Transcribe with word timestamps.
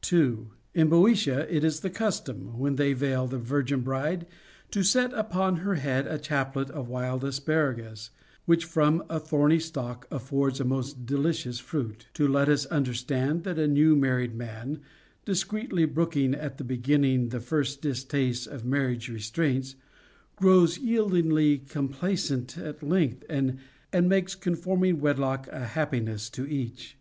2. 0.00 0.50
In 0.74 0.88
Boeotia 0.88 1.46
it 1.48 1.62
is 1.62 1.78
the 1.78 1.90
custom, 1.90 2.58
when 2.58 2.74
they 2.74 2.92
veil 2.92 3.28
the 3.28 3.38
virgin 3.38 3.82
bride, 3.82 4.26
to 4.72 4.82
set 4.82 5.12
upon 5.12 5.58
her 5.58 5.76
head 5.76 6.08
a 6.08 6.18
chaplet 6.18 6.68
of 6.70 6.88
wild 6.88 7.22
asparagus, 7.22 8.10
which 8.46 8.64
from 8.64 9.04
a 9.08 9.20
thorny 9.20 9.60
stalk 9.60 10.08
affords 10.10 10.58
a 10.58 10.64
most 10.64 11.06
delicious 11.06 11.60
fruit, 11.60 12.08
to 12.14 12.26
let 12.26 12.48
us 12.48 12.66
understand 12.66 13.44
that 13.44 13.60
a 13.60 13.68
new 13.68 13.94
married 13.94 14.32
woman, 14.32 14.80
discreetly 15.24 15.84
brooking 15.84 16.34
at 16.34 16.58
the 16.58 16.64
beginning 16.64 17.28
the 17.28 17.38
first 17.38 17.80
distastes 17.80 18.48
of 18.48 18.64
marriage 18.64 19.08
restraints, 19.08 19.76
grows 20.34 20.78
yieldingly 20.80 21.58
complaisant 21.68 22.58
at 22.58 22.82
length, 22.82 23.22
and 23.28 23.60
makes 24.08 24.34
conforming 24.34 24.98
wedlock 25.00 25.46
a 25.52 25.60
happiness 25.64 26.28
to 26.28 26.44
each. 26.44 26.96